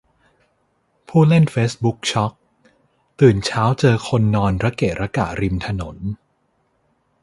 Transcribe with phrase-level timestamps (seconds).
[1.07, 2.33] ผู้เล่นเฟซบุ๊กช็อก
[3.19, 5.97] ตื่นเช้าเจอคนนอนระเกะระกะริมถนน